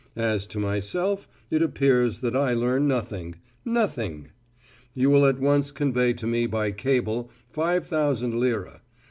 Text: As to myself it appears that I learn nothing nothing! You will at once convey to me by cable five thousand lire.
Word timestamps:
As 0.15 0.47
to 0.47 0.57
myself 0.59 1.27
it 1.51 1.61
appears 1.61 2.21
that 2.21 2.35
I 2.35 2.55
learn 2.55 2.87
nothing 2.87 3.35
nothing! 3.63 4.29
You 4.95 5.11
will 5.11 5.27
at 5.27 5.37
once 5.39 5.71
convey 5.71 6.13
to 6.13 6.25
me 6.25 6.47
by 6.47 6.71
cable 6.71 7.29
five 7.47 7.85
thousand 7.87 8.39
lire. 8.39 8.81